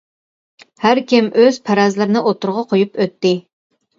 ھەر 0.85 1.01
كىم 1.11 1.27
ئۆز 1.43 1.59
پەرەزلىرىنى 1.69 2.23
ئوتتۇرىغا 2.29 2.63
قويۇپ 2.71 2.97
ئۆتتى. 3.05 3.37